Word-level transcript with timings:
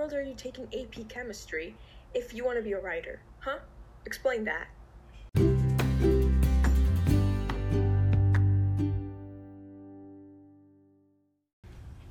world 0.00 0.14
are 0.14 0.22
you 0.22 0.34
taking 0.34 0.64
AP 0.72 1.06
chemistry 1.10 1.74
if 2.14 2.32
you 2.32 2.42
want 2.42 2.56
to 2.56 2.62
be 2.62 2.72
a 2.72 2.80
writer? 2.80 3.20
Huh? 3.40 3.58
Explain 4.06 4.44
that. 4.44 4.68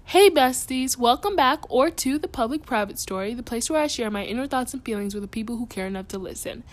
Hey 0.03 0.29
besties, 0.29 0.97
welcome 0.99 1.35
back 1.35 1.61
or 1.67 1.89
to 1.89 2.19
the 2.19 2.27
public 2.27 2.63
private 2.63 2.99
story, 2.99 3.33
the 3.33 3.41
place 3.41 3.71
where 3.71 3.81
I 3.81 3.87
share 3.87 4.11
my 4.11 4.23
inner 4.23 4.45
thoughts 4.45 4.75
and 4.75 4.85
feelings 4.85 5.15
with 5.15 5.23
the 5.23 5.27
people 5.27 5.57
who 5.57 5.65
care 5.65 5.87
enough 5.87 6.09
to 6.09 6.19
listen. 6.19 6.63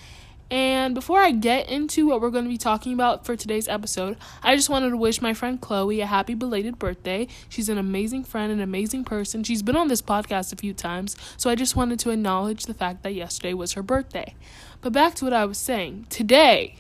And 0.51 0.95
before 0.95 1.19
I 1.19 1.33
get 1.33 1.69
into 1.69 2.07
what 2.07 2.21
we're 2.21 2.31
going 2.31 2.45
to 2.45 2.51
be 2.51 2.57
talking 2.57 2.93
about 2.93 3.27
for 3.27 3.35
today's 3.35 3.67
episode, 3.67 4.17
I 4.45 4.55
just 4.55 4.71
wanted 4.71 4.91
to 4.91 4.97
wish 4.97 5.21
my 5.21 5.35
friend 5.35 5.61
Chloe 5.61 6.01
a 6.01 6.07
happy 6.07 6.35
belated 6.35 6.79
birthday. 6.79 7.27
She's 7.49 7.69
an 7.69 7.79
amazing 7.79 8.23
friend, 8.23 8.53
an 8.53 8.61
amazing 8.61 9.05
person. 9.05 9.43
She's 9.43 9.63
been 9.63 9.77
on 9.77 9.89
this 9.89 10.03
podcast 10.03 10.53
a 10.53 10.57
few 10.57 10.73
times, 10.73 11.17
so 11.37 11.51
I 11.51 11.57
just 11.57 11.75
wanted 11.75 11.99
to 12.01 12.11
acknowledge 12.11 12.67
the 12.67 12.75
fact 12.75 13.03
that 13.03 13.15
yesterday 13.15 13.55
was 13.55 13.73
her 13.73 13.83
birthday. 13.83 14.35
But 14.83 14.93
back 14.93 15.17
to 15.17 15.25
what 15.25 15.33
I 15.33 15.45
was 15.47 15.59
saying. 15.59 16.07
Today, 16.11 16.77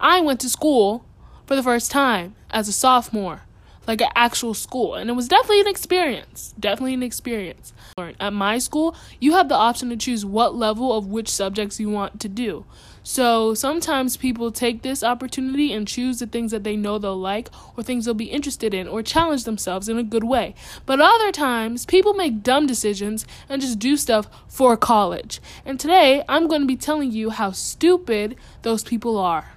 I 0.00 0.20
went 0.20 0.40
to 0.40 0.48
school 0.48 1.04
for 1.46 1.56
the 1.56 1.62
first 1.62 1.90
time 1.90 2.34
as 2.50 2.68
a 2.68 2.72
sophomore 2.72 3.42
like 3.86 4.00
an 4.00 4.08
actual 4.14 4.54
school. 4.54 4.94
And 4.94 5.10
it 5.10 5.14
was 5.14 5.28
definitely 5.28 5.60
an 5.60 5.68
experience. 5.68 6.54
Definitely 6.58 6.94
an 6.94 7.02
experience. 7.02 7.72
At 7.98 8.32
my 8.32 8.58
school, 8.58 8.96
you 9.20 9.34
have 9.34 9.48
the 9.48 9.54
option 9.54 9.88
to 9.90 9.96
choose 9.96 10.24
what 10.24 10.56
level 10.56 10.96
of 10.96 11.06
which 11.06 11.28
subjects 11.28 11.78
you 11.78 11.90
want 11.90 12.20
to 12.20 12.28
do. 12.28 12.64
So 13.06 13.52
sometimes 13.52 14.16
people 14.16 14.50
take 14.50 14.80
this 14.80 15.04
opportunity 15.04 15.74
and 15.74 15.86
choose 15.86 16.20
the 16.20 16.26
things 16.26 16.50
that 16.52 16.64
they 16.64 16.74
know 16.74 16.98
they'll 16.98 17.14
like 17.14 17.50
or 17.76 17.84
things 17.84 18.06
they'll 18.06 18.14
be 18.14 18.30
interested 18.30 18.72
in 18.72 18.88
or 18.88 19.02
challenge 19.02 19.44
themselves 19.44 19.90
in 19.90 19.98
a 19.98 20.02
good 20.02 20.24
way. 20.24 20.54
But 20.86 21.02
other 21.02 21.30
times, 21.30 21.84
people 21.84 22.14
make 22.14 22.42
dumb 22.42 22.66
decisions 22.66 23.26
and 23.46 23.60
just 23.60 23.78
do 23.78 23.98
stuff 23.98 24.26
for 24.48 24.74
college. 24.78 25.42
And 25.66 25.78
today, 25.78 26.24
I'm 26.30 26.48
going 26.48 26.62
to 26.62 26.66
be 26.66 26.76
telling 26.76 27.12
you 27.12 27.28
how 27.28 27.52
stupid 27.52 28.36
those 28.62 28.82
people 28.82 29.18
are. 29.18 29.53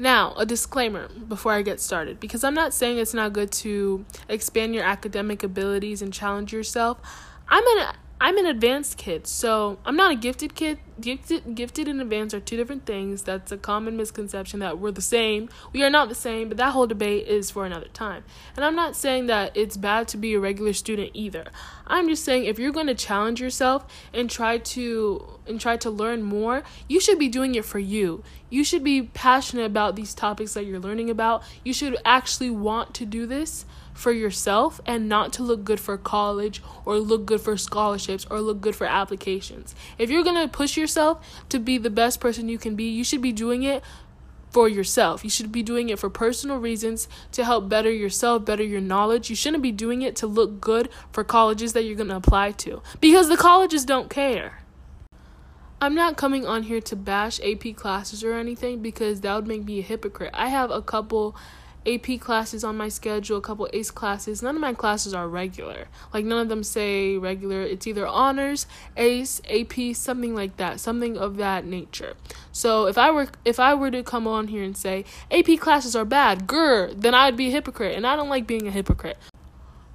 Now, 0.00 0.32
a 0.38 0.46
disclaimer 0.46 1.08
before 1.08 1.52
I 1.52 1.60
get 1.60 1.78
started 1.78 2.20
because 2.20 2.42
I'm 2.42 2.54
not 2.54 2.72
saying 2.72 2.96
it's 2.96 3.12
not 3.12 3.34
good 3.34 3.52
to 3.52 4.06
expand 4.30 4.74
your 4.74 4.82
academic 4.82 5.42
abilities 5.42 6.00
and 6.00 6.10
challenge 6.10 6.54
yourself. 6.54 6.98
I'm 7.46 7.62
an 7.66 7.94
I'm 8.18 8.38
an 8.38 8.46
advanced 8.46 8.96
kid, 8.96 9.26
so 9.26 9.78
I'm 9.84 9.96
not 9.96 10.10
a 10.10 10.16
gifted 10.16 10.54
kid. 10.54 10.78
Gifted, 11.00 11.54
gifted 11.54 11.88
and 11.88 12.00
advanced 12.00 12.34
are 12.34 12.40
two 12.40 12.56
different 12.56 12.84
things. 12.84 13.22
That's 13.22 13.52
a 13.52 13.56
common 13.56 13.96
misconception 13.96 14.60
that 14.60 14.78
we're 14.78 14.90
the 14.90 15.00
same. 15.00 15.48
We 15.72 15.82
are 15.82 15.90
not 15.90 16.08
the 16.08 16.14
same, 16.14 16.48
but 16.48 16.56
that 16.58 16.72
whole 16.72 16.86
debate 16.86 17.26
is 17.26 17.50
for 17.50 17.64
another 17.64 17.88
time. 17.88 18.24
And 18.56 18.64
I'm 18.64 18.74
not 18.74 18.96
saying 18.96 19.26
that 19.26 19.56
it's 19.56 19.76
bad 19.76 20.08
to 20.08 20.16
be 20.16 20.34
a 20.34 20.40
regular 20.40 20.72
student 20.72 21.10
either. 21.14 21.46
I'm 21.86 22.08
just 22.08 22.24
saying 22.24 22.44
if 22.44 22.58
you're 22.58 22.72
going 22.72 22.86
to 22.88 22.94
challenge 22.94 23.40
yourself 23.40 23.86
and 24.12 24.30
try 24.30 24.58
to 24.58 25.38
and 25.46 25.60
try 25.60 25.76
to 25.78 25.90
learn 25.90 26.22
more, 26.22 26.62
you 26.88 27.00
should 27.00 27.18
be 27.18 27.28
doing 27.28 27.54
it 27.54 27.64
for 27.64 27.78
you. 27.78 28.22
You 28.48 28.64
should 28.64 28.84
be 28.84 29.02
passionate 29.02 29.64
about 29.64 29.96
these 29.96 30.14
topics 30.14 30.54
that 30.54 30.66
you're 30.66 30.80
learning 30.80 31.10
about. 31.10 31.42
You 31.64 31.72
should 31.72 31.96
actually 32.04 32.50
want 32.50 32.94
to 32.94 33.06
do 33.06 33.26
this 33.26 33.64
for 33.92 34.12
yourself 34.12 34.80
and 34.86 35.08
not 35.08 35.32
to 35.34 35.42
look 35.42 35.64
good 35.64 35.78
for 35.78 35.98
college 35.98 36.62
or 36.84 36.98
look 36.98 37.26
good 37.26 37.40
for 37.40 37.56
scholarships 37.56 38.26
or 38.30 38.40
look 38.40 38.60
good 38.60 38.74
for 38.74 38.86
applications. 38.86 39.74
If 39.98 40.10
you're 40.10 40.24
going 40.24 40.40
to 40.40 40.48
push 40.48 40.76
yourself 40.76 40.89
to 40.94 41.58
be 41.58 41.78
the 41.78 41.90
best 41.90 42.20
person 42.20 42.48
you 42.48 42.58
can 42.58 42.74
be, 42.74 42.84
you 42.84 43.04
should 43.04 43.22
be 43.22 43.32
doing 43.32 43.62
it 43.62 43.82
for 44.50 44.68
yourself. 44.68 45.22
You 45.24 45.30
should 45.30 45.52
be 45.52 45.62
doing 45.62 45.88
it 45.88 45.98
for 45.98 46.10
personal 46.10 46.58
reasons 46.58 47.08
to 47.32 47.44
help 47.44 47.68
better 47.68 47.90
yourself, 47.90 48.44
better 48.44 48.64
your 48.64 48.80
knowledge. 48.80 49.30
You 49.30 49.36
shouldn't 49.36 49.62
be 49.62 49.72
doing 49.72 50.02
it 50.02 50.16
to 50.16 50.26
look 50.26 50.60
good 50.60 50.88
for 51.12 51.24
colleges 51.24 51.72
that 51.72 51.84
you're 51.84 51.96
going 51.96 52.08
to 52.08 52.16
apply 52.16 52.52
to 52.52 52.82
because 53.00 53.28
the 53.28 53.36
colleges 53.36 53.84
don't 53.84 54.10
care. 54.10 54.60
I'm 55.82 55.94
not 55.94 56.18
coming 56.18 56.46
on 56.46 56.64
here 56.64 56.80
to 56.82 56.96
bash 56.96 57.40
AP 57.40 57.74
classes 57.74 58.22
or 58.22 58.34
anything 58.34 58.82
because 58.82 59.22
that 59.22 59.34
would 59.34 59.46
make 59.46 59.64
me 59.64 59.78
a 59.78 59.82
hypocrite. 59.82 60.30
I 60.34 60.48
have 60.48 60.70
a 60.70 60.82
couple 60.82 61.34
AP 61.86 62.20
classes 62.20 62.62
on 62.62 62.76
my 62.76 62.88
schedule, 62.88 63.38
a 63.38 63.40
couple 63.40 63.68
ACE 63.72 63.90
classes. 63.90 64.42
None 64.42 64.54
of 64.54 64.60
my 64.60 64.74
classes 64.74 65.14
are 65.14 65.28
regular. 65.28 65.88
Like 66.12 66.24
none 66.24 66.40
of 66.40 66.48
them 66.48 66.62
say 66.62 67.16
regular. 67.16 67.62
It's 67.62 67.86
either 67.86 68.06
honors, 68.06 68.66
ACE, 68.96 69.40
AP, 69.48 69.94
something 69.94 70.34
like 70.34 70.56
that, 70.58 70.80
something 70.80 71.16
of 71.16 71.36
that 71.38 71.64
nature. 71.64 72.14
So 72.52 72.86
if 72.86 72.98
I 72.98 73.10
were 73.10 73.28
if 73.44 73.58
I 73.58 73.74
were 73.74 73.90
to 73.90 74.02
come 74.02 74.26
on 74.26 74.48
here 74.48 74.62
and 74.62 74.76
say 74.76 75.04
AP 75.30 75.58
classes 75.58 75.96
are 75.96 76.04
bad, 76.04 76.46
grr, 76.46 76.92
then 77.00 77.14
I'd 77.14 77.36
be 77.36 77.48
a 77.48 77.50
hypocrite, 77.50 77.96
and 77.96 78.06
I 78.06 78.16
don't 78.16 78.28
like 78.28 78.46
being 78.46 78.66
a 78.66 78.70
hypocrite. 78.70 79.18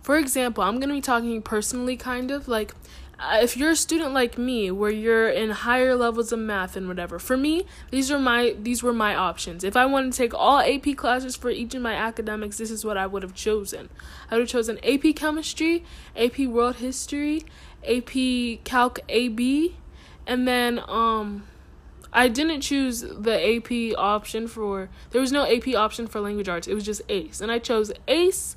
For 0.06 0.18
example, 0.20 0.64
I'm 0.64 0.76
going 0.76 0.90
to 0.90 0.94
be 0.94 1.02
talking 1.02 1.42
personally 1.42 1.98
kind 1.98 2.30
of 2.30 2.48
like 2.48 2.76
if 3.20 3.56
you're 3.56 3.72
a 3.72 3.76
student 3.76 4.14
like 4.14 4.38
me 4.38 4.70
where 4.72 4.92
you're 4.92 5.30
in 5.30 5.50
higher 5.50 5.96
levels 5.96 6.32
of 6.32 6.40
math 6.40 6.76
and 6.76 6.88
whatever 6.88 7.18
for 7.18 7.38
me 7.38 7.66
these 7.92 8.12
are 8.12 8.20
my 8.20 8.56
these 8.60 8.84
were 8.84 8.94
my 8.94 9.16
options 9.16 9.64
if 9.64 9.78
i 9.78 9.86
wanted 9.86 10.12
to 10.12 10.18
take 10.18 10.34
all 10.34 10.60
ap 10.60 10.86
classes 10.98 11.36
for 11.36 11.50
each 11.50 11.74
of 11.74 11.82
my 11.82 11.94
academics 11.94 12.58
this 12.58 12.70
is 12.70 12.84
what 12.84 12.98
i 12.98 13.06
would 13.06 13.24
have 13.24 13.34
chosen 13.34 13.90
i 14.30 14.36
would 14.36 14.42
have 14.42 14.50
chosen 14.50 14.78
ap 14.84 15.16
chemistry 15.16 15.84
ap 16.16 16.38
world 16.40 16.76
history 16.78 17.44
ap 17.88 18.12
calc 18.64 19.00
ab 19.10 19.76
and 20.28 20.48
then 20.48 20.80
um 20.88 21.48
I 22.18 22.30
didn't 22.30 22.62
choose 22.62 23.02
the 23.02 23.58
AP 23.58 24.00
option 24.00 24.48
for 24.48 24.88
there 25.12 25.20
was 25.20 25.34
no 25.34 25.46
AP 25.46 25.76
option 25.76 26.08
for 26.08 26.22
language 26.22 26.48
arts. 26.48 26.66
It 26.66 26.74
was 26.74 26.86
just 26.86 27.02
ACE. 27.10 27.42
And 27.42 27.52
I 27.52 27.60
chose 27.60 27.92
ACE, 28.08 28.56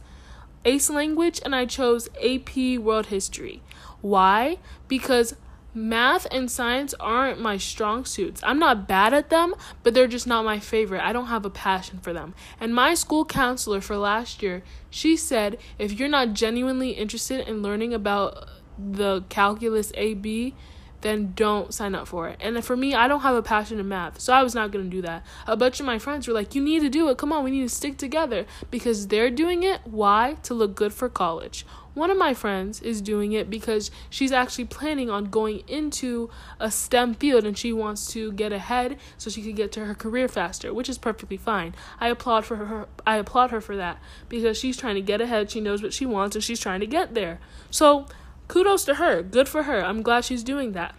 ACE 0.64 0.90
language 0.90 1.40
and 1.44 1.56
I 1.56 1.66
chose 1.66 2.08
AP 2.22 2.78
world 2.78 3.06
history. 3.06 3.60
Why? 4.00 4.58
Because 4.86 5.34
math 5.74 6.26
and 6.30 6.50
science 6.50 6.94
aren't 6.98 7.40
my 7.40 7.56
strong 7.56 8.04
suits. 8.04 8.40
I'm 8.44 8.58
not 8.58 8.88
bad 8.88 9.14
at 9.14 9.30
them, 9.30 9.54
but 9.82 9.94
they're 9.94 10.08
just 10.08 10.26
not 10.26 10.44
my 10.44 10.58
favorite. 10.58 11.02
I 11.02 11.12
don't 11.12 11.26
have 11.26 11.44
a 11.44 11.50
passion 11.50 11.98
for 11.98 12.12
them. 12.12 12.34
And 12.60 12.74
my 12.74 12.94
school 12.94 13.24
counselor 13.24 13.80
for 13.80 13.96
last 13.96 14.42
year, 14.42 14.62
she 14.90 15.16
said 15.16 15.58
if 15.78 15.92
you're 15.92 16.08
not 16.08 16.32
genuinely 16.32 16.90
interested 16.90 17.46
in 17.46 17.62
learning 17.62 17.94
about 17.94 18.48
the 18.78 19.24
calculus 19.28 19.92
AB, 19.94 20.54
then 21.00 21.32
don't 21.36 21.72
sign 21.72 21.94
up 21.94 22.08
for 22.08 22.28
it. 22.28 22.36
And 22.40 22.62
for 22.64 22.76
me, 22.76 22.94
I 22.94 23.06
don't 23.06 23.20
have 23.20 23.36
a 23.36 23.42
passion 23.42 23.78
in 23.78 23.88
math, 23.88 24.20
so 24.20 24.32
I 24.32 24.42
was 24.42 24.54
not 24.54 24.72
going 24.72 24.84
to 24.84 24.90
do 24.90 25.02
that. 25.02 25.24
A 25.46 25.56
bunch 25.56 25.78
of 25.78 25.86
my 25.86 25.98
friends 25.98 26.26
were 26.26 26.34
like, 26.34 26.54
You 26.54 26.62
need 26.62 26.80
to 26.80 26.88
do 26.88 27.08
it. 27.08 27.18
Come 27.18 27.32
on, 27.32 27.44
we 27.44 27.50
need 27.50 27.62
to 27.62 27.68
stick 27.68 27.98
together 27.98 28.46
because 28.70 29.06
they're 29.06 29.30
doing 29.30 29.62
it. 29.62 29.80
Why? 29.84 30.36
To 30.44 30.54
look 30.54 30.74
good 30.74 30.92
for 30.92 31.08
college. 31.08 31.64
One 31.98 32.12
of 32.12 32.16
my 32.16 32.32
friends 32.32 32.80
is 32.80 33.02
doing 33.02 33.32
it 33.32 33.50
because 33.50 33.90
she's 34.08 34.30
actually 34.30 34.66
planning 34.66 35.10
on 35.10 35.30
going 35.30 35.64
into 35.66 36.30
a 36.60 36.70
STEM 36.70 37.14
field 37.14 37.44
and 37.44 37.58
she 37.58 37.72
wants 37.72 38.06
to 38.12 38.30
get 38.30 38.52
ahead 38.52 38.98
so 39.16 39.28
she 39.30 39.42
could 39.42 39.56
get 39.56 39.72
to 39.72 39.84
her 39.84 39.96
career 39.96 40.28
faster, 40.28 40.72
which 40.72 40.88
is 40.88 40.96
perfectly 40.96 41.36
fine. 41.36 41.74
I 41.98 42.10
applaud 42.10 42.44
for 42.44 42.54
her 42.54 42.86
I 43.04 43.16
applaud 43.16 43.50
her 43.50 43.60
for 43.60 43.74
that 43.74 43.98
because 44.28 44.56
she's 44.56 44.76
trying 44.76 44.94
to 44.94 45.00
get 45.00 45.20
ahead, 45.20 45.50
she 45.50 45.60
knows 45.60 45.82
what 45.82 45.92
she 45.92 46.06
wants 46.06 46.36
and 46.36 46.44
she's 46.44 46.60
trying 46.60 46.78
to 46.78 46.86
get 46.86 47.14
there. 47.14 47.40
So, 47.68 48.06
kudos 48.46 48.84
to 48.84 48.94
her. 48.94 49.20
Good 49.24 49.48
for 49.48 49.64
her. 49.64 49.84
I'm 49.84 50.02
glad 50.02 50.24
she's 50.24 50.44
doing 50.44 50.74
that. 50.74 50.94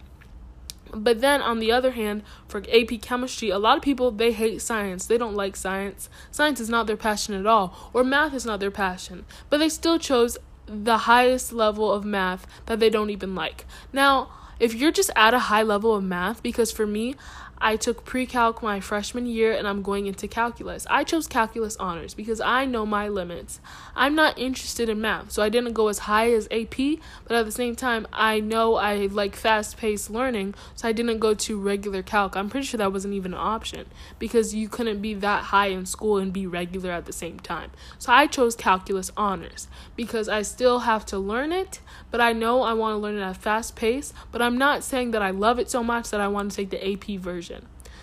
But 0.92 1.22
then 1.22 1.40
on 1.40 1.60
the 1.60 1.72
other 1.72 1.92
hand, 1.92 2.24
for 2.46 2.62
AP 2.70 3.00
chemistry, 3.00 3.48
a 3.48 3.58
lot 3.58 3.78
of 3.78 3.82
people 3.82 4.10
they 4.10 4.32
hate 4.32 4.60
science. 4.60 5.06
They 5.06 5.16
don't 5.16 5.34
like 5.34 5.56
science. 5.56 6.10
Science 6.30 6.60
is 6.60 6.68
not 6.68 6.86
their 6.86 6.98
passion 6.98 7.34
at 7.34 7.46
all, 7.46 7.90
or 7.94 8.04
math 8.04 8.34
is 8.34 8.44
not 8.44 8.60
their 8.60 8.70
passion. 8.70 9.24
But 9.48 9.58
they 9.58 9.70
still 9.70 9.98
chose 9.98 10.36
the 10.70 10.98
highest 10.98 11.52
level 11.52 11.92
of 11.92 12.04
math 12.04 12.46
that 12.66 12.78
they 12.78 12.90
don't 12.90 13.10
even 13.10 13.34
like. 13.34 13.66
Now, 13.92 14.30
if 14.60 14.74
you're 14.74 14.92
just 14.92 15.10
at 15.16 15.34
a 15.34 15.38
high 15.38 15.62
level 15.62 15.94
of 15.94 16.04
math, 16.04 16.42
because 16.42 16.70
for 16.70 16.86
me, 16.86 17.16
I 17.62 17.76
took 17.76 18.06
pre 18.06 18.24
calc 18.24 18.62
my 18.62 18.80
freshman 18.80 19.26
year 19.26 19.52
and 19.52 19.68
I'm 19.68 19.82
going 19.82 20.06
into 20.06 20.26
calculus. 20.26 20.86
I 20.88 21.04
chose 21.04 21.26
calculus 21.26 21.76
honors 21.76 22.14
because 22.14 22.40
I 22.40 22.64
know 22.64 22.86
my 22.86 23.08
limits. 23.08 23.60
I'm 23.94 24.14
not 24.14 24.38
interested 24.38 24.88
in 24.88 25.02
math, 25.02 25.32
so 25.32 25.42
I 25.42 25.50
didn't 25.50 25.74
go 25.74 25.88
as 25.88 26.00
high 26.00 26.32
as 26.32 26.48
AP, 26.50 26.98
but 27.28 27.36
at 27.36 27.44
the 27.44 27.52
same 27.52 27.76
time, 27.76 28.06
I 28.14 28.40
know 28.40 28.76
I 28.76 29.06
like 29.06 29.36
fast 29.36 29.76
paced 29.76 30.08
learning, 30.08 30.54
so 30.74 30.88
I 30.88 30.92
didn't 30.92 31.18
go 31.18 31.34
to 31.34 31.60
regular 31.60 32.02
calc. 32.02 32.34
I'm 32.34 32.48
pretty 32.48 32.66
sure 32.66 32.78
that 32.78 32.94
wasn't 32.94 33.12
even 33.12 33.34
an 33.34 33.40
option 33.40 33.86
because 34.18 34.54
you 34.54 34.70
couldn't 34.70 35.02
be 35.02 35.12
that 35.14 35.44
high 35.44 35.66
in 35.66 35.84
school 35.84 36.16
and 36.16 36.32
be 36.32 36.46
regular 36.46 36.90
at 36.92 37.04
the 37.04 37.12
same 37.12 37.38
time. 37.40 37.72
So 37.98 38.10
I 38.10 38.26
chose 38.26 38.56
calculus 38.56 39.12
honors 39.18 39.68
because 39.96 40.30
I 40.30 40.40
still 40.42 40.80
have 40.80 41.04
to 41.06 41.18
learn 41.18 41.52
it, 41.52 41.80
but 42.10 42.22
I 42.22 42.32
know 42.32 42.62
I 42.62 42.72
want 42.72 42.94
to 42.94 42.98
learn 42.98 43.18
it 43.18 43.20
at 43.20 43.36
a 43.36 43.38
fast 43.38 43.76
pace, 43.76 44.14
but 44.32 44.40
I'm 44.40 44.56
not 44.56 44.82
saying 44.82 45.10
that 45.10 45.20
I 45.20 45.30
love 45.30 45.58
it 45.58 45.70
so 45.70 45.82
much 45.82 46.08
that 46.08 46.22
I 46.22 46.28
want 46.28 46.50
to 46.50 46.56
take 46.56 46.70
the 46.70 46.92
AP 46.92 47.20
version. 47.20 47.49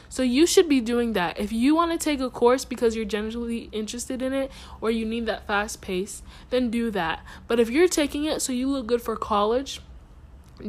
So 0.10 0.24
you 0.24 0.46
should 0.46 0.70
be 0.70 0.82
doing 0.82 1.14
that. 1.14 1.40
If 1.40 1.52
you 1.52 1.76
want 1.76 1.92
to 1.92 1.98
take 1.98 2.20
a 2.20 2.30
course 2.30 2.66
because 2.66 2.96
you're 2.96 3.06
genuinely 3.06 3.70
interested 3.72 4.22
in 4.22 4.34
it 4.34 4.52
or 4.82 4.92
you 4.92 5.06
need 5.06 5.26
that 5.26 5.48
fast 5.48 5.82
pace, 5.82 6.24
then 6.50 6.70
do 6.70 6.90
that. 6.92 7.24
But 7.48 7.60
if 7.60 7.70
you're 7.70 7.88
taking 7.88 8.26
it 8.26 8.42
so 8.42 8.54
you 8.54 8.68
look 8.70 8.88
good 8.88 9.02
for 9.02 9.16
college, 9.16 9.82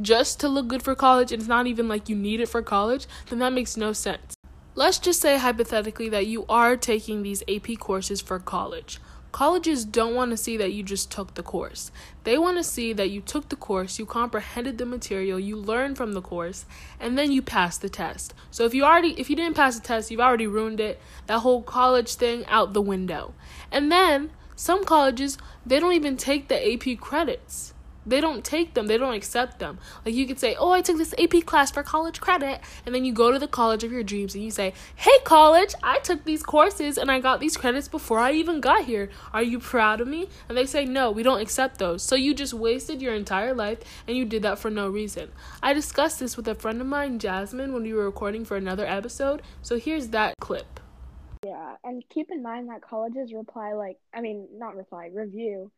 just 0.02 0.38
to 0.40 0.49
look 0.49 0.69
good 0.69 0.82
for 0.82 0.94
college, 0.94 1.32
and 1.32 1.40
it's 1.40 1.49
not 1.49 1.67
even 1.67 1.88
like 1.88 2.08
you 2.08 2.17
need 2.17 2.40
it 2.40 2.49
for 2.49 2.62
college, 2.62 3.06
then 3.31 3.38
that 3.38 3.52
makes 3.52 3.76
no 3.76 3.93
sense. 3.93 4.35
Let's 4.75 4.99
just 4.99 5.20
say 5.20 5.38
hypothetically 5.38 6.08
that 6.11 6.26
you 6.26 6.44
are 6.49 6.76
taking 6.76 7.23
these 7.23 7.43
AP 7.49 7.79
courses 7.79 8.20
for 8.20 8.38
college. 8.38 9.00
Colleges 9.30 9.84
don't 9.84 10.14
want 10.14 10.30
to 10.30 10.36
see 10.36 10.56
that 10.56 10.72
you 10.72 10.82
just 10.82 11.10
took 11.10 11.34
the 11.34 11.42
course. 11.42 11.90
They 12.25 12.38
want 12.38 12.56
to 12.56 12.64
see 12.64 12.92
that 12.94 13.10
you 13.10 13.20
took 13.20 13.48
the 13.50 13.56
course, 13.56 13.98
you 13.98 14.06
comprehended 14.06 14.78
the 14.78 14.86
material, 14.86 15.38
you 15.38 15.56
learned 15.56 15.96
from 15.96 16.12
the 16.12 16.22
course, 16.22 16.64
and 16.98 17.19
then 17.19 17.30
you 17.30 17.42
passed 17.42 17.82
the 17.82 17.88
test. 17.88 18.34
So 18.50 18.64
if 18.64 18.75
you 18.75 18.84
already 18.84 19.19
if 19.20 19.28
you 19.28 19.36
didn't 19.36 19.56
pass 19.56 19.78
the 19.78 19.86
test, 19.86 20.10
you've 20.10 20.20
already 20.20 20.46
ruined 20.46 20.80
it. 20.80 21.00
That 21.26 21.40
whole 21.40 21.62
college 21.62 22.14
thing 22.14 22.46
out 22.46 22.72
the 22.72 22.82
window. 22.82 23.34
And 23.70 23.92
then 23.92 24.30
some 24.56 24.84
colleges, 24.84 25.38
they 25.64 25.78
don't 25.78 25.92
even 25.92 26.16
take 26.16 26.48
the 26.48 26.72
AP 26.72 26.98
credits. 26.98 27.74
They 28.08 28.22
don't 28.22 28.43
take 28.43 28.72
them, 28.72 28.87
they 28.87 28.96
don't 28.96 29.14
accept 29.14 29.58
them. 29.58 29.78
Like 30.05 30.14
you 30.14 30.26
could 30.26 30.38
say, 30.38 30.56
Oh, 30.58 30.72
I 30.72 30.81
took 30.81 30.96
this 30.96 31.14
AP 31.19 31.44
class 31.44 31.70
for 31.70 31.82
college 31.82 32.20
credit. 32.20 32.60
And 32.87 32.94
then 32.94 33.05
you 33.05 33.12
go 33.12 33.31
to 33.31 33.38
the 33.38 33.46
college 33.46 33.84
of 33.84 33.93
your 33.93 34.02
dreams 34.02 34.34
and 34.34 34.43
you 34.43 34.50
say, 34.50 34.72
Hey, 34.96 35.19
college, 35.25 35.75
I 35.82 35.99
took 35.99 36.25
these 36.25 36.43
courses 36.43 36.96
and 36.96 37.10
I 37.10 37.20
got 37.20 37.40
these 37.40 37.56
credits 37.56 37.87
before 37.87 38.19
I 38.19 38.32
even 38.32 38.60
got 38.60 38.87
here. 38.87 39.10
Are 39.32 39.43
you 39.43 39.58
proud 39.58 40.00
of 40.00 40.08
me? 40.08 40.28
And 40.49 40.56
they 40.56 40.64
say, 40.64 40.87
No, 40.87 41.10
we 41.10 41.22
don't 41.22 41.40
accept 41.40 41.78
those. 41.78 42.02
So 42.02 42.16
you 42.16 42.32
just 42.32 42.55
wasted 42.55 43.02
your 43.02 43.14
entire 43.14 43.55
life 43.55 43.81
and 44.06 44.16
you 44.16 44.25
did 44.25 44.43
that 44.43 44.58
for 44.58 44.70
no 44.70 44.88
reason. 44.88 45.31
I 45.62 45.75
discussed 45.75 46.19
this 46.19 46.37
with 46.37 46.49
a 46.49 46.55
friend 46.55 46.81
of 46.81 46.87
mine, 46.87 47.19
Jasmine, 47.19 47.75
when 47.75 47.82
we 47.82 47.93
were 47.93 48.05
recording 48.05 48.44
for 48.46 48.56
another 48.56 48.87
episode. 48.87 49.43
So 49.60 49.78
here's 49.78 50.08
that 50.08 50.34
clip. 50.40 50.81
Yeah, 51.44 51.76
and 51.84 52.02
keep 52.08 52.31
in 52.31 52.43
mind 52.43 52.69
that 52.70 52.81
colleges 52.81 53.32
reply 53.32 53.75
like, 53.75 53.99
I 54.14 54.20
mean, 54.20 54.49
not 54.56 54.76
reply, 54.76 55.10
review 55.12 55.70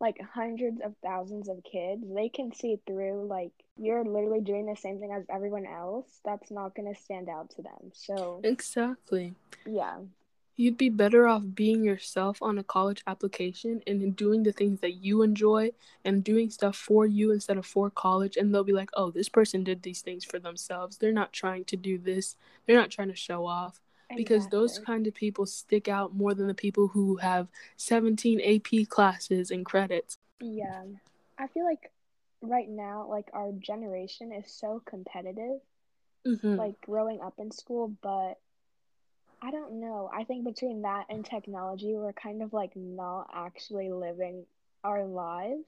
like 0.00 0.20
hundreds 0.32 0.80
of 0.84 0.94
thousands 1.02 1.48
of 1.48 1.62
kids, 1.64 2.04
they 2.14 2.28
can 2.28 2.52
see 2.54 2.78
through 2.86 3.26
like 3.28 3.52
you're 3.76 4.04
literally 4.04 4.40
doing 4.40 4.66
the 4.66 4.76
same 4.76 5.00
thing 5.00 5.12
as 5.12 5.24
everyone 5.28 5.66
else. 5.66 6.20
That's 6.24 6.50
not 6.50 6.74
going 6.74 6.92
to 6.92 7.00
stand 7.00 7.28
out 7.28 7.50
to 7.50 7.62
them. 7.62 7.90
So 7.92 8.40
Exactly. 8.44 9.34
Yeah. 9.66 9.98
You'd 10.56 10.76
be 10.76 10.88
better 10.88 11.28
off 11.28 11.44
being 11.54 11.84
yourself 11.84 12.42
on 12.42 12.58
a 12.58 12.64
college 12.64 13.04
application 13.06 13.80
and 13.86 14.16
doing 14.16 14.42
the 14.42 14.50
things 14.50 14.80
that 14.80 14.94
you 14.94 15.22
enjoy 15.22 15.70
and 16.04 16.24
doing 16.24 16.50
stuff 16.50 16.74
for 16.74 17.06
you 17.06 17.30
instead 17.30 17.58
of 17.58 17.66
for 17.66 17.90
college. 17.90 18.36
And 18.36 18.52
they'll 18.52 18.64
be 18.64 18.72
like, 18.72 18.90
oh, 18.94 19.12
this 19.12 19.28
person 19.28 19.62
did 19.62 19.82
these 19.82 20.00
things 20.00 20.24
for 20.24 20.40
themselves. 20.40 20.98
They're 20.98 21.12
not 21.12 21.32
trying 21.32 21.64
to 21.66 21.76
do 21.76 21.96
this, 21.96 22.36
they're 22.66 22.76
not 22.76 22.90
trying 22.90 23.08
to 23.08 23.14
show 23.14 23.46
off 23.46 23.80
because 24.16 24.44
exactly. 24.44 24.58
those 24.58 24.78
kind 24.78 25.06
of 25.06 25.14
people 25.14 25.46
stick 25.46 25.88
out 25.88 26.14
more 26.14 26.34
than 26.34 26.46
the 26.46 26.54
people 26.54 26.88
who 26.88 27.16
have 27.16 27.48
17 27.76 28.40
AP 28.40 28.88
classes 28.88 29.50
and 29.50 29.64
credits. 29.64 30.18
Yeah. 30.40 30.82
I 31.38 31.46
feel 31.48 31.64
like 31.64 31.90
right 32.40 32.68
now 32.68 33.06
like 33.08 33.28
our 33.32 33.50
generation 33.52 34.32
is 34.32 34.50
so 34.52 34.80
competitive 34.86 35.58
mm-hmm. 36.26 36.54
like 36.54 36.80
growing 36.80 37.20
up 37.20 37.34
in 37.38 37.50
school 37.50 37.92
but 38.00 38.38
I 39.40 39.52
don't 39.52 39.80
know. 39.80 40.10
I 40.12 40.24
think 40.24 40.44
between 40.44 40.82
that 40.82 41.06
and 41.08 41.24
technology 41.24 41.94
we're 41.94 42.12
kind 42.12 42.42
of 42.42 42.52
like 42.52 42.74
not 42.74 43.30
actually 43.32 43.90
living 43.90 44.44
our 44.82 45.04
lives. 45.04 45.64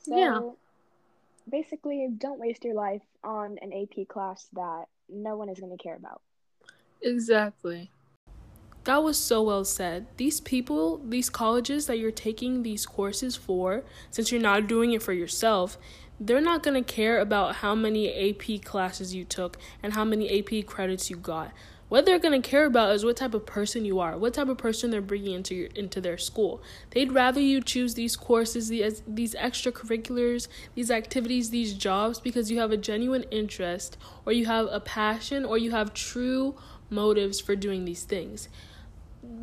So 0.00 0.16
yeah. 0.16 0.40
basically 1.48 2.08
don't 2.18 2.40
waste 2.40 2.64
your 2.64 2.74
life 2.74 3.02
on 3.22 3.58
an 3.62 3.72
AP 3.72 4.08
class 4.08 4.48
that 4.54 4.86
no 5.08 5.36
one 5.36 5.48
is 5.48 5.60
going 5.60 5.76
to 5.76 5.82
care 5.82 5.94
about. 5.94 6.20
Exactly. 7.02 7.90
That 8.84 9.02
was 9.02 9.18
so 9.18 9.42
well 9.42 9.64
said. 9.64 10.06
These 10.18 10.40
people, 10.40 10.98
these 10.98 11.30
colleges 11.30 11.86
that 11.86 11.98
you're 11.98 12.10
taking 12.10 12.62
these 12.62 12.84
courses 12.84 13.34
for, 13.34 13.82
since 14.10 14.30
you're 14.30 14.40
not 14.40 14.66
doing 14.66 14.92
it 14.92 15.02
for 15.02 15.14
yourself, 15.14 15.78
they're 16.20 16.40
not 16.40 16.62
going 16.62 16.82
to 16.82 16.94
care 16.94 17.18
about 17.18 17.56
how 17.56 17.74
many 17.74 18.30
AP 18.30 18.62
classes 18.62 19.14
you 19.14 19.24
took 19.24 19.56
and 19.82 19.94
how 19.94 20.04
many 20.04 20.38
AP 20.38 20.66
credits 20.66 21.08
you 21.08 21.16
got. 21.16 21.52
What 21.88 22.06
they're 22.06 22.18
going 22.18 22.40
to 22.40 22.48
care 22.48 22.64
about 22.64 22.94
is 22.94 23.04
what 23.04 23.16
type 23.16 23.34
of 23.34 23.46
person 23.46 23.84
you 23.84 24.00
are, 24.00 24.18
what 24.18 24.34
type 24.34 24.48
of 24.48 24.58
person 24.58 24.90
they're 24.90 25.00
bringing 25.00 25.32
into 25.32 25.54
your, 25.54 25.68
into 25.74 26.00
their 26.00 26.18
school. 26.18 26.62
They'd 26.90 27.12
rather 27.12 27.40
you 27.40 27.60
choose 27.60 27.94
these 27.94 28.16
courses, 28.16 28.68
these 28.68 29.02
these 29.06 29.34
extracurriculars, 29.34 30.48
these 30.74 30.90
activities, 30.90 31.50
these 31.50 31.74
jobs 31.74 32.20
because 32.20 32.50
you 32.50 32.58
have 32.58 32.72
a 32.72 32.76
genuine 32.76 33.24
interest 33.30 33.96
or 34.26 34.32
you 34.32 34.46
have 34.46 34.66
a 34.70 34.80
passion 34.80 35.44
or 35.44 35.58
you 35.58 35.70
have 35.72 35.94
true 35.94 36.54
motives 36.90 37.40
for 37.40 37.56
doing 37.56 37.84
these 37.84 38.04
things. 38.04 38.48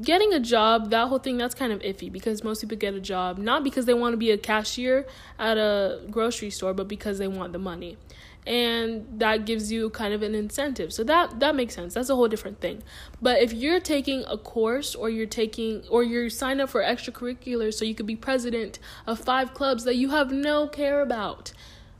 Getting 0.02 0.32
a 0.34 0.40
job, 0.40 0.92
that 0.92 1.08
whole 1.08 1.18
thing, 1.18 1.38
that's 1.38 1.56
kind 1.56 1.72
of 1.72 1.80
iffy 1.80 2.12
because 2.12 2.44
most 2.44 2.62
people 2.62 2.78
get 2.78 2.94
a 2.94 3.00
job 3.00 3.40
not 3.40 3.64
because 3.64 3.86
they 3.86 3.96
want 3.96 4.14
to 4.14 4.18
be 4.18 4.30
a 4.30 4.38
cashier 4.38 5.08
at 5.40 5.58
a 5.58 6.02
grocery 6.12 6.52
store, 6.52 6.74
but 6.74 6.88
because 6.88 7.18
they 7.18 7.28
want 7.28 7.52
the 7.52 7.60
money. 7.60 7.98
And 8.46 9.08
that 9.20 9.46
gives 9.46 9.72
you 9.72 9.90
kind 9.92 10.14
of 10.14 10.24
an 10.24 10.34
incentive. 10.34 10.94
So 10.94 11.04
that 11.04 11.40
that 11.40 11.56
makes 11.56 11.76
sense. 11.76 11.94
That's 11.94 12.10
a 12.10 12.16
whole 12.16 12.28
different 12.28 12.60
thing. 12.60 12.82
But 13.22 13.42
if 13.42 13.54
you're 13.54 13.80
taking 13.80 14.24
a 14.28 14.38
course 14.38 14.96
or 14.96 15.10
you're 15.10 15.28
taking 15.28 15.84
or 15.90 16.04
you're 16.04 16.30
signed 16.30 16.62
up 16.62 16.70
for 16.70 16.82
extracurriculars 16.82 17.76
so 17.76 17.86
you 17.86 17.94
could 17.94 18.08
be 18.08 18.16
president 18.16 18.80
of 19.06 19.20
five 19.20 19.54
clubs 19.54 19.84
that 19.84 19.96
you 19.96 20.10
have 20.10 20.32
no 20.32 20.68
care 20.68 21.02
about, 21.02 21.54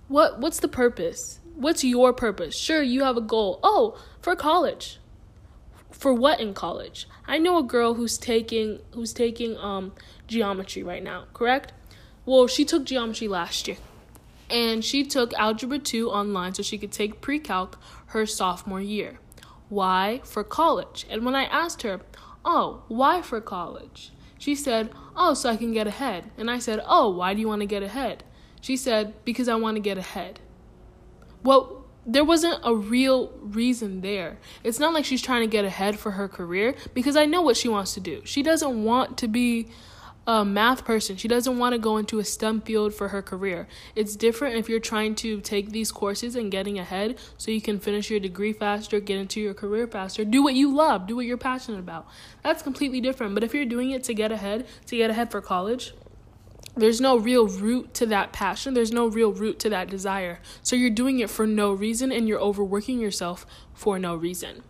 what 0.08 0.40
what's 0.40 0.60
the 0.60 0.68
purpose? 0.68 1.40
What's 1.56 1.84
your 1.84 2.12
purpose? 2.12 2.58
Sure, 2.58 2.82
you 2.82 3.04
have 3.04 3.18
a 3.18 3.22
goal. 3.22 3.60
Oh, 3.62 4.00
for 4.20 4.36
college 4.36 5.00
for 6.02 6.12
what 6.16 6.40
in 6.40 6.52
college? 6.56 7.08
I 7.28 7.38
know 7.38 7.60
a 7.60 7.64
girl 7.64 7.94
who's 7.94 8.18
taking 8.18 8.80
who's 8.96 9.14
taking 9.14 9.56
um 9.58 9.94
geometry 10.28 10.82
right 10.82 11.04
now, 11.04 11.26
correct? 11.32 11.74
Well, 12.26 12.48
she 12.48 12.66
took 12.66 12.86
geometry 12.86 13.28
last 13.28 13.68
year. 13.68 13.78
And 14.50 14.84
she 14.84 15.06
took 15.06 15.32
algebra 15.36 15.78
2 15.78 16.10
online 16.10 16.56
so 16.56 16.64
she 16.64 16.80
could 16.80 16.92
take 16.92 17.22
pre-calc 17.22 17.78
her 18.08 18.26
sophomore 18.26 18.82
year. 18.82 19.20
Why? 19.70 20.22
For 20.24 20.44
college. 20.44 21.06
And 21.08 21.24
when 21.24 21.36
I 21.36 21.44
asked 21.44 21.84
her, 21.84 22.02
"Oh, 22.44 22.82
why 22.88 23.22
for 23.22 23.40
college?" 23.40 24.12
She 24.40 24.56
said, 24.56 24.90
"Oh, 25.16 25.36
so 25.36 25.52
I 25.52 25.56
can 25.56 25.72
get 25.72 25.86
ahead." 25.86 26.32
And 26.36 26.50
I 26.50 26.58
said, 26.58 26.84
"Oh, 26.88 27.12
why 27.12 27.36
do 27.36 27.40
you 27.42 27.48
want 27.48 27.62
to 27.62 27.76
get 27.76 27.84
ahead?" 27.84 28.24
She 28.60 28.76
said, 28.76 29.14
"Because 29.24 29.48
I 29.48 29.56
want 29.56 29.76
to 29.76 29.82
get 29.90 30.00
ahead." 30.00 30.40
Well, 31.44 31.86
there 32.06 32.26
wasn't 32.26 32.60
a 32.64 32.76
real 32.76 33.32
reason 33.42 34.02
there. 34.02 34.38
It's 34.64 34.80
not 34.80 34.94
like 34.94 35.06
she's 35.06 35.22
trying 35.22 35.42
to 35.42 35.48
get 35.48 35.66
ahead 35.66 36.00
for 36.00 36.12
her 36.12 36.28
career 36.28 36.76
because 36.94 37.16
I 37.16 37.26
know 37.26 37.42
what 37.42 37.58
she 37.58 37.68
wants 37.68 37.94
to 37.94 38.00
do. 38.00 38.22
She 38.26 38.42
doesn't 38.42 38.84
want 38.84 39.18
to 39.20 39.28
be 39.28 39.68
a 40.28 40.46
math 40.46 40.86
person. 40.86 41.16
She 41.16 41.28
doesn't 41.28 41.58
want 41.58 41.74
to 41.74 41.80
go 41.80 41.98
into 41.98 42.20
a 42.20 42.24
STEM 42.24 42.62
field 42.62 42.94
for 42.94 43.08
her 43.08 43.22
career. 43.22 43.68
It's 43.96 44.16
different 44.16 44.56
if 44.56 44.70
you're 44.70 44.80
trying 44.80 45.16
to 45.16 45.42
take 45.42 45.72
these 45.72 45.92
courses 45.92 46.36
and 46.36 46.52
getting 46.52 46.78
ahead 46.78 47.18
so 47.38 47.50
you 47.50 47.62
can 47.62 47.80
finish 47.80 48.10
your 48.10 48.20
degree 48.20 48.54
faster, 48.54 49.00
get 49.00 49.18
into 49.18 49.42
your 49.42 49.56
career 49.56 49.88
faster, 49.88 50.24
do 50.24 50.44
what 50.44 50.54
you 50.54 50.74
love, 50.74 51.08
do 51.08 51.16
what 51.16 51.26
you're 51.26 51.38
passionate 51.38 51.80
about. 51.80 52.08
That's 52.44 52.62
completely 52.62 53.02
different. 53.02 53.34
But 53.34 53.44
if 53.44 53.54
you're 53.54 53.66
doing 53.66 53.92
it 53.92 54.04
to 54.06 54.14
get 54.14 54.32
ahead, 54.32 54.68
to 54.88 54.96
get 54.96 55.10
ahead 55.10 55.32
for 55.32 55.42
college, 55.42 55.94
there's 56.76 57.02
no 57.02 57.18
real 57.18 57.48
root 57.48 57.94
to 57.96 58.06
that 58.08 58.32
passion. 58.32 58.74
There's 58.74 58.92
no 58.92 59.08
real 59.08 59.34
root 59.34 59.60
to 59.60 59.70
that 59.70 59.90
desire. 59.90 60.40
So 60.62 60.76
you're 60.76 60.90
doing 60.90 61.20
it 61.20 61.30
for 61.30 61.46
no 61.46 61.74
reason 61.74 62.12
and 62.12 62.28
you're 62.28 62.40
overworking 62.40 63.00
yourself 63.00 63.46
for 63.74 64.00
no 64.00 64.16
reason. 64.16 64.64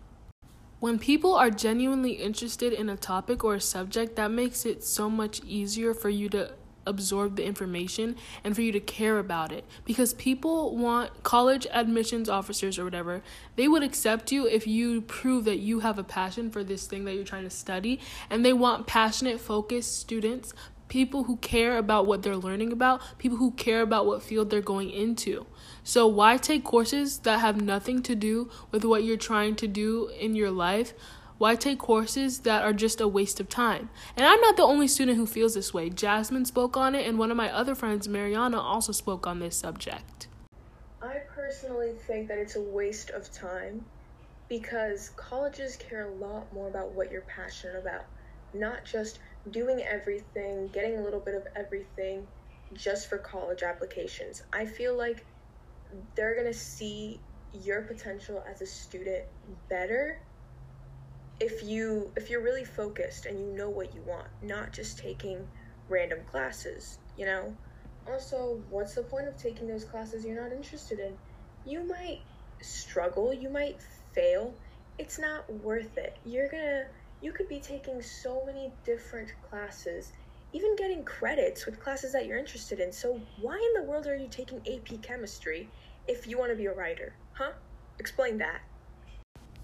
When 0.79 0.97
people 0.97 1.35
are 1.35 1.51
genuinely 1.51 2.13
interested 2.13 2.73
in 2.73 2.89
a 2.89 2.97
topic 2.97 3.43
or 3.43 3.53
a 3.53 3.61
subject, 3.61 4.15
that 4.15 4.31
makes 4.31 4.65
it 4.65 4.83
so 4.83 5.11
much 5.11 5.41
easier 5.43 5.93
for 5.93 6.09
you 6.09 6.27
to 6.29 6.53
absorb 6.85 7.35
the 7.35 7.45
information 7.45 8.15
and 8.43 8.55
for 8.55 8.61
you 8.61 8.71
to 8.71 8.79
care 8.79 9.19
about 9.19 9.51
it 9.51 9.63
because 9.85 10.13
people 10.15 10.75
want 10.75 11.23
college 11.23 11.67
admissions 11.71 12.27
officers 12.27 12.79
or 12.79 12.83
whatever 12.83 13.21
they 13.55 13.67
would 13.67 13.83
accept 13.83 14.31
you 14.31 14.47
if 14.47 14.65
you 14.65 15.01
prove 15.01 15.45
that 15.45 15.59
you 15.59 15.81
have 15.81 15.99
a 15.99 16.03
passion 16.03 16.49
for 16.49 16.63
this 16.63 16.87
thing 16.87 17.05
that 17.05 17.13
you're 17.13 17.23
trying 17.23 17.43
to 17.43 17.49
study 17.49 17.99
and 18.29 18.43
they 18.43 18.53
want 18.53 18.87
passionate 18.87 19.39
focused 19.39 19.99
students 19.99 20.53
people 20.91 21.23
who 21.23 21.37
care 21.37 21.77
about 21.77 22.05
what 22.05 22.21
they're 22.21 22.35
learning 22.35 22.73
about, 22.73 23.01
people 23.17 23.37
who 23.37 23.51
care 23.51 23.79
about 23.81 24.05
what 24.05 24.21
field 24.21 24.49
they're 24.49 24.59
going 24.59 24.89
into. 24.89 25.45
So, 25.85 26.05
why 26.05 26.35
take 26.35 26.65
courses 26.65 27.19
that 27.19 27.39
have 27.39 27.61
nothing 27.61 28.03
to 28.03 28.13
do 28.13 28.49
with 28.71 28.83
what 28.83 29.05
you're 29.05 29.15
trying 29.15 29.55
to 29.55 29.69
do 29.69 30.09
in 30.19 30.35
your 30.35 30.51
life? 30.51 30.93
Why 31.37 31.55
take 31.55 31.79
courses 31.79 32.39
that 32.39 32.63
are 32.63 32.73
just 32.73 32.99
a 32.99 33.07
waste 33.07 33.39
of 33.39 33.47
time? 33.47 33.89
And 34.17 34.25
I'm 34.25 34.41
not 34.41 34.57
the 34.57 34.63
only 34.63 34.89
student 34.89 35.17
who 35.17 35.25
feels 35.25 35.53
this 35.53 35.73
way. 35.73 35.89
Jasmine 35.89 36.43
spoke 36.43 36.75
on 36.75 36.93
it, 36.93 37.07
and 37.07 37.17
one 37.17 37.31
of 37.31 37.37
my 37.37 37.49
other 37.49 37.73
friends, 37.73 38.09
Mariana, 38.09 38.59
also 38.59 38.91
spoke 38.91 39.25
on 39.25 39.39
this 39.39 39.55
subject. 39.55 40.27
I 41.01 41.19
personally 41.33 41.93
think 42.05 42.27
that 42.27 42.37
it's 42.37 42.57
a 42.57 42.61
waste 42.61 43.11
of 43.11 43.31
time 43.31 43.85
because 44.49 45.11
colleges 45.15 45.77
care 45.77 46.09
a 46.09 46.15
lot 46.15 46.53
more 46.53 46.67
about 46.67 46.91
what 46.91 47.09
you're 47.09 47.21
passionate 47.21 47.77
about, 47.77 48.03
not 48.53 48.83
just 48.83 49.19
doing 49.49 49.81
everything, 49.81 50.67
getting 50.67 50.97
a 50.97 51.01
little 51.01 51.19
bit 51.19 51.35
of 51.35 51.47
everything 51.55 52.27
just 52.73 53.09
for 53.09 53.17
college 53.17 53.63
applications. 53.63 54.43
I 54.53 54.65
feel 54.65 54.95
like 54.95 55.25
they're 56.15 56.35
going 56.35 56.47
to 56.47 56.57
see 56.57 57.19
your 57.53 57.81
potential 57.81 58.43
as 58.49 58.61
a 58.61 58.65
student 58.65 59.25
better 59.67 60.21
if 61.41 61.63
you 61.63 62.11
if 62.15 62.29
you're 62.29 62.41
really 62.41 62.63
focused 62.63 63.25
and 63.25 63.39
you 63.39 63.57
know 63.57 63.69
what 63.69 63.95
you 63.95 64.01
want, 64.01 64.27
not 64.43 64.71
just 64.71 64.99
taking 64.99 65.47
random 65.89 66.19
classes, 66.29 66.99
you 67.17 67.25
know? 67.25 67.55
Also, 68.07 68.61
what's 68.69 68.93
the 68.95 69.01
point 69.01 69.27
of 69.27 69.35
taking 69.37 69.67
those 69.67 69.83
classes 69.83 70.23
you're 70.23 70.41
not 70.41 70.51
interested 70.51 70.99
in? 70.99 71.17
You 71.65 71.83
might 71.87 72.21
struggle, 72.61 73.33
you 73.33 73.49
might 73.49 73.77
fail. 74.13 74.53
It's 74.99 75.17
not 75.17 75.51
worth 75.63 75.97
it. 75.97 76.17
You're 76.25 76.47
going 76.47 76.63
to 76.63 76.85
you 77.21 77.31
could 77.31 77.47
be 77.47 77.59
taking 77.59 78.01
so 78.01 78.43
many 78.45 78.71
different 78.83 79.33
classes 79.49 80.13
even 80.53 80.75
getting 80.75 81.03
credits 81.03 81.65
with 81.65 81.79
classes 81.79 82.11
that 82.11 82.25
you're 82.25 82.37
interested 82.37 82.79
in. 82.79 82.91
So, 82.91 83.21
why 83.39 83.55
in 83.55 83.81
the 83.81 83.89
world 83.89 84.07
are 84.07 84.15
you 84.15 84.27
taking 84.27 84.59
AP 84.59 85.01
chemistry 85.01 85.69
if 86.07 86.27
you 86.27 86.37
want 86.37 86.51
to 86.51 86.57
be 86.57 86.65
a 86.65 86.73
writer? 86.73 87.13
Huh? 87.33 87.51
Explain 87.99 88.37
that. 88.39 88.61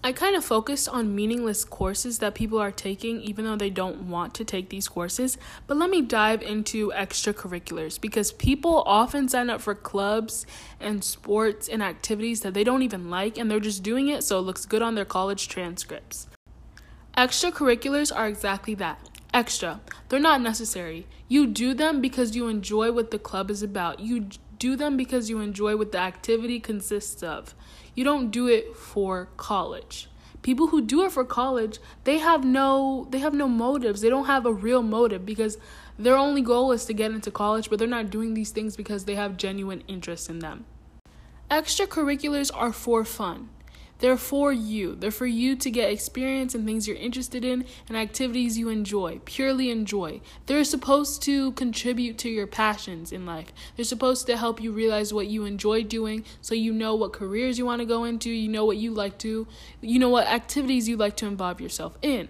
I 0.02 0.12
kind 0.12 0.36
of 0.36 0.44
focused 0.44 0.88
on 0.88 1.14
meaningless 1.14 1.64
courses 1.64 2.20
that 2.20 2.36
people 2.36 2.58
are 2.60 2.70
taking 2.70 3.20
even 3.20 3.44
though 3.44 3.56
they 3.56 3.68
don't 3.68 4.02
want 4.02 4.32
to 4.34 4.44
take 4.44 4.70
these 4.70 4.86
courses. 4.86 5.36
But 5.66 5.76
let 5.76 5.90
me 5.90 6.02
dive 6.02 6.40
into 6.40 6.92
extracurriculars 6.92 8.00
because 8.00 8.30
people 8.30 8.84
often 8.86 9.28
sign 9.28 9.50
up 9.50 9.60
for 9.60 9.74
clubs 9.74 10.46
and 10.78 11.02
sports 11.02 11.68
and 11.68 11.82
activities 11.82 12.42
that 12.42 12.54
they 12.54 12.62
don't 12.62 12.82
even 12.82 13.10
like 13.10 13.36
and 13.36 13.50
they're 13.50 13.58
just 13.58 13.82
doing 13.82 14.08
it 14.08 14.22
so 14.22 14.38
it 14.38 14.42
looks 14.42 14.66
good 14.66 14.82
on 14.82 14.94
their 14.94 15.04
college 15.04 15.48
transcripts. 15.48 16.28
Extracurriculars 17.18 18.14
are 18.14 18.28
exactly 18.28 18.76
that 18.76 19.00
extra. 19.34 19.80
They're 20.08 20.20
not 20.20 20.40
necessary. 20.40 21.08
You 21.26 21.48
do 21.48 21.74
them 21.74 22.00
because 22.00 22.36
you 22.36 22.46
enjoy 22.46 22.92
what 22.92 23.10
the 23.10 23.18
club 23.18 23.50
is 23.50 23.60
about. 23.60 23.98
You 23.98 24.28
do 24.60 24.76
them 24.76 24.96
because 24.96 25.28
you 25.28 25.40
enjoy 25.40 25.76
what 25.76 25.90
the 25.90 25.98
activity 25.98 26.60
consists 26.60 27.24
of. 27.24 27.56
You 27.96 28.04
don't 28.04 28.30
do 28.30 28.46
it 28.46 28.76
for 28.76 29.30
college. 29.36 30.08
People 30.42 30.68
who 30.68 30.80
do 30.80 31.04
it 31.04 31.10
for 31.10 31.24
college, 31.24 31.80
they 32.04 32.18
have 32.18 32.44
no 32.44 33.08
they 33.10 33.18
have 33.18 33.34
no 33.34 33.48
motives. 33.48 34.00
They 34.00 34.10
don't 34.10 34.26
have 34.26 34.46
a 34.46 34.52
real 34.52 34.84
motive 34.84 35.26
because 35.26 35.58
their 35.98 36.16
only 36.16 36.40
goal 36.40 36.70
is 36.70 36.84
to 36.84 36.94
get 36.94 37.10
into 37.10 37.32
college, 37.32 37.68
but 37.68 37.80
they're 37.80 37.88
not 37.88 38.10
doing 38.10 38.34
these 38.34 38.52
things 38.52 38.76
because 38.76 39.06
they 39.06 39.16
have 39.16 39.36
genuine 39.36 39.82
interest 39.88 40.30
in 40.30 40.38
them. 40.38 40.66
Extracurriculars 41.50 42.52
are 42.54 42.72
for 42.72 43.04
fun. 43.04 43.48
They're 43.98 44.16
for 44.16 44.52
you. 44.52 44.94
They're 44.94 45.10
for 45.10 45.26
you 45.26 45.56
to 45.56 45.70
get 45.70 45.90
experience 45.90 46.54
in 46.54 46.64
things 46.64 46.86
you're 46.86 46.96
interested 46.96 47.44
in 47.44 47.64
and 47.88 47.96
activities 47.96 48.56
you 48.56 48.68
enjoy, 48.68 49.20
purely 49.24 49.70
enjoy. 49.70 50.20
They're 50.46 50.64
supposed 50.64 51.22
to 51.22 51.52
contribute 51.52 52.18
to 52.18 52.28
your 52.28 52.46
passions 52.46 53.12
in 53.12 53.26
life. 53.26 53.52
They're 53.76 53.84
supposed 53.84 54.26
to 54.26 54.36
help 54.36 54.60
you 54.60 54.72
realize 54.72 55.12
what 55.12 55.26
you 55.26 55.44
enjoy 55.44 55.82
doing 55.82 56.24
so 56.40 56.54
you 56.54 56.72
know 56.72 56.94
what 56.94 57.12
careers 57.12 57.58
you 57.58 57.66
want 57.66 57.80
to 57.80 57.86
go 57.86 58.04
into, 58.04 58.30
you 58.30 58.48
know 58.48 58.64
what 58.64 58.76
you 58.76 58.92
like 58.92 59.18
to, 59.18 59.46
you 59.80 59.98
know 59.98 60.10
what 60.10 60.26
activities 60.26 60.88
you 60.88 60.96
like 60.96 61.16
to 61.16 61.26
involve 61.26 61.60
yourself 61.60 61.96
in 62.02 62.28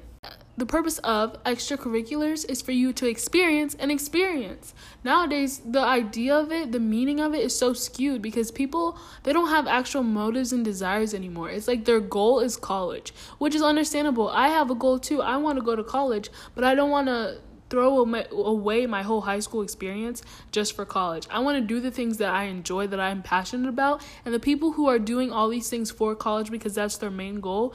the 0.58 0.66
purpose 0.66 0.98
of 0.98 1.40
extracurriculars 1.44 2.44
is 2.50 2.60
for 2.60 2.72
you 2.72 2.92
to 2.92 3.06
experience 3.06 3.76
an 3.76 3.92
experience. 3.92 4.74
Nowadays, 5.04 5.60
the 5.64 5.80
idea 5.80 6.34
of 6.34 6.50
it, 6.50 6.72
the 6.72 6.80
meaning 6.80 7.20
of 7.20 7.32
it 7.32 7.44
is 7.44 7.56
so 7.56 7.72
skewed 7.72 8.20
because 8.20 8.50
people 8.50 8.98
they 9.22 9.32
don't 9.32 9.50
have 9.50 9.68
actual 9.68 10.02
motives 10.02 10.52
and 10.52 10.64
desires 10.64 11.14
anymore. 11.14 11.48
It's 11.48 11.68
like 11.68 11.84
their 11.84 12.00
goal 12.00 12.40
is 12.40 12.56
college, 12.56 13.14
which 13.38 13.54
is 13.54 13.62
understandable. 13.62 14.28
I 14.30 14.48
have 14.48 14.68
a 14.68 14.74
goal 14.74 14.98
too. 14.98 15.22
I 15.22 15.36
want 15.36 15.58
to 15.58 15.64
go 15.64 15.76
to 15.76 15.84
college, 15.84 16.28
but 16.56 16.64
I 16.64 16.74
don't 16.74 16.90
want 16.90 17.06
to 17.06 17.38
throw 17.70 17.98
away 17.98 18.86
my 18.86 19.02
whole 19.02 19.20
high 19.20 19.40
school 19.40 19.62
experience 19.62 20.22
just 20.50 20.74
for 20.74 20.84
college. 20.84 21.28
I 21.30 21.38
want 21.38 21.56
to 21.58 21.60
do 21.60 21.80
the 21.80 21.90
things 21.90 22.18
that 22.18 22.32
I 22.32 22.44
enjoy, 22.44 22.88
that 22.88 22.98
I'm 22.98 23.22
passionate 23.22 23.68
about, 23.68 24.02
and 24.24 24.34
the 24.34 24.40
people 24.40 24.72
who 24.72 24.88
are 24.88 24.98
doing 24.98 25.30
all 25.30 25.48
these 25.48 25.68
things 25.68 25.90
for 25.90 26.16
college 26.16 26.50
because 26.50 26.74
that's 26.74 26.96
their 26.96 27.10
main 27.10 27.40
goal, 27.40 27.74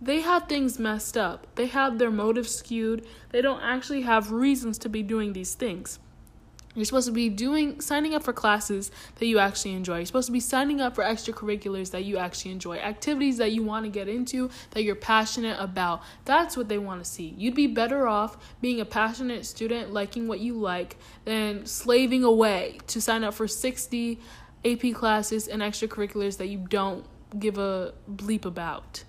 they 0.00 0.20
have 0.20 0.48
things 0.48 0.78
messed 0.78 1.16
up. 1.16 1.46
They 1.54 1.66
have 1.66 1.98
their 1.98 2.10
motives 2.10 2.54
skewed. 2.54 3.06
They 3.30 3.40
don't 3.40 3.62
actually 3.62 4.02
have 4.02 4.32
reasons 4.32 4.78
to 4.78 4.88
be 4.88 5.02
doing 5.02 5.32
these 5.32 5.54
things. 5.54 5.98
You're 6.74 6.84
supposed 6.84 7.06
to 7.06 7.12
be 7.12 7.28
doing 7.28 7.80
signing 7.80 8.14
up 8.14 8.24
for 8.24 8.32
classes 8.32 8.90
that 9.16 9.26
you 9.26 9.38
actually 9.38 9.74
enjoy. 9.74 9.98
You're 9.98 10.06
supposed 10.06 10.26
to 10.26 10.32
be 10.32 10.40
signing 10.40 10.80
up 10.80 10.96
for 10.96 11.04
extracurriculars 11.04 11.92
that 11.92 12.04
you 12.04 12.18
actually 12.18 12.50
enjoy, 12.50 12.78
activities 12.78 13.36
that 13.38 13.52
you 13.52 13.62
want 13.62 13.84
to 13.84 13.90
get 13.90 14.08
into 14.08 14.50
that 14.72 14.82
you're 14.82 14.96
passionate 14.96 15.56
about. 15.60 16.02
That's 16.24 16.56
what 16.56 16.68
they 16.68 16.78
want 16.78 17.04
to 17.04 17.08
see. 17.08 17.32
You'd 17.38 17.54
be 17.54 17.68
better 17.68 18.08
off 18.08 18.36
being 18.60 18.80
a 18.80 18.84
passionate 18.84 19.46
student, 19.46 19.92
liking 19.92 20.26
what 20.26 20.40
you 20.40 20.54
like, 20.54 20.96
than 21.24 21.64
slaving 21.64 22.24
away 22.24 22.78
to 22.88 23.00
sign 23.00 23.22
up 23.22 23.34
for 23.34 23.46
60 23.46 24.18
AP 24.64 24.94
classes 24.94 25.46
and 25.46 25.62
extracurriculars 25.62 26.38
that 26.38 26.48
you 26.48 26.58
don't 26.58 27.06
give 27.38 27.56
a 27.56 27.94
bleep 28.10 28.44
about. 28.44 29.04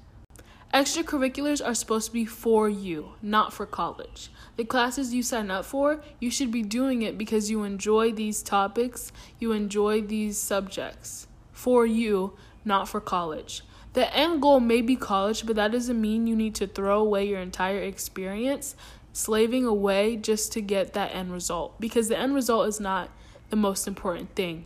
Extracurriculars 0.76 1.66
are 1.66 1.74
supposed 1.74 2.08
to 2.08 2.12
be 2.12 2.26
for 2.26 2.68
you, 2.68 3.14
not 3.22 3.54
for 3.54 3.66
college. 3.66 4.30
The 4.58 4.66
classes 4.66 5.14
you 5.14 5.24
sign 5.24 5.50
up 5.50 5.64
for, 5.64 6.04
you 6.20 6.30
should 6.30 6.52
be 6.52 6.64
doing 6.64 7.02
it 7.02 7.18
because 7.18 7.50
you 7.50 7.64
enjoy 7.64 8.12
these 8.12 8.44
topics, 8.44 9.14
you 9.40 9.54
enjoy 9.54 10.02
these 10.02 10.38
subjects. 10.38 11.28
For 11.54 11.86
you, 11.86 12.34
not 12.66 12.90
for 12.90 13.00
college. 13.00 13.62
The 13.94 14.14
end 14.14 14.42
goal 14.42 14.60
may 14.60 14.82
be 14.82 14.98
college, 14.98 15.46
but 15.46 15.56
that 15.56 15.72
doesn't 15.72 16.02
mean 16.02 16.28
you 16.28 16.36
need 16.36 16.56
to 16.56 16.68
throw 16.68 17.00
away 17.00 17.26
your 17.26 17.40
entire 17.40 17.80
experience 17.80 18.76
slaving 19.14 19.66
away 19.66 20.18
just 20.18 20.52
to 20.52 20.60
get 20.60 20.92
that 20.92 21.16
end 21.16 21.32
result 21.32 21.80
because 21.80 22.10
the 22.10 22.18
end 22.18 22.36
result 22.36 22.68
is 22.68 22.82
not 22.82 23.10
the 23.50 23.56
most 23.56 23.88
important 23.88 24.36
thing 24.36 24.66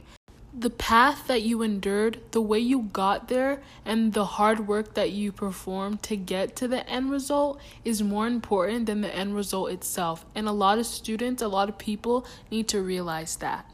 the 0.57 0.69
path 0.69 1.27
that 1.27 1.41
you 1.41 1.61
endured, 1.61 2.19
the 2.31 2.41
way 2.41 2.59
you 2.59 2.89
got 2.91 3.27
there, 3.27 3.61
and 3.85 4.13
the 4.13 4.25
hard 4.25 4.67
work 4.67 4.95
that 4.95 5.11
you 5.11 5.31
performed 5.31 6.01
to 6.03 6.15
get 6.15 6.55
to 6.57 6.67
the 6.67 6.87
end 6.89 7.11
result 7.11 7.61
is 7.85 8.01
more 8.01 8.27
important 8.27 8.87
than 8.87 9.01
the 9.01 9.15
end 9.15 9.35
result 9.35 9.71
itself. 9.71 10.25
And 10.33 10.47
a 10.47 10.51
lot 10.51 10.79
of 10.79 10.85
students, 10.85 11.41
a 11.41 11.47
lot 11.47 11.69
of 11.69 11.77
people 11.77 12.25
need 12.49 12.67
to 12.69 12.81
realize 12.81 13.35
that. 13.37 13.65